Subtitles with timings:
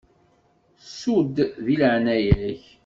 [0.83, 2.63] Ssu-d, deg leɛnaya-k.